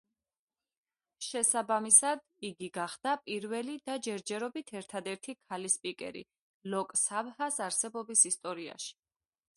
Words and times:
შესაბამისად 1.25 2.23
იგი 2.49 2.69
გახდა 2.77 3.13
პირველი 3.27 3.77
და 3.91 3.99
ჯერჯერობით 4.09 4.73
ერთადერთი 4.81 5.39
ქალი 5.43 5.71
სპიკერი 5.77 6.27
ლოკ-საბჰას 6.75 7.63
არსებობის 7.71 8.29
ისტორიაში. 8.33 8.95